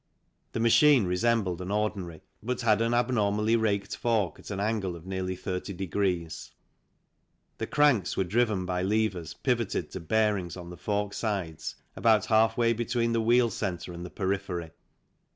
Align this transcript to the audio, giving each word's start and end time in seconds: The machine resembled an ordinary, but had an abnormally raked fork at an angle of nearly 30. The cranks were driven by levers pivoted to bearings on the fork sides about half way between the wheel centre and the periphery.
The 0.53 0.59
machine 0.59 1.05
resembled 1.05 1.61
an 1.61 1.69
ordinary, 1.69 2.23
but 2.41 2.61
had 2.61 2.81
an 2.81 2.91
abnormally 2.91 3.55
raked 3.55 3.95
fork 3.95 4.39
at 4.39 4.49
an 4.49 4.59
angle 4.59 4.95
of 4.95 5.05
nearly 5.05 5.35
30. 5.35 5.73
The 5.73 7.67
cranks 7.69 8.17
were 8.17 8.23
driven 8.23 8.65
by 8.65 8.81
levers 8.81 9.35
pivoted 9.35 9.91
to 9.91 9.99
bearings 9.99 10.57
on 10.57 10.71
the 10.71 10.75
fork 10.77 11.13
sides 11.13 11.75
about 11.95 12.25
half 12.25 12.57
way 12.57 12.73
between 12.73 13.13
the 13.13 13.21
wheel 13.21 13.51
centre 13.51 13.93
and 13.93 14.03
the 14.03 14.09
periphery. 14.09 14.71